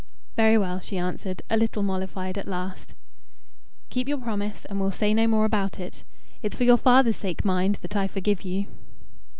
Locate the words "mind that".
7.45-7.95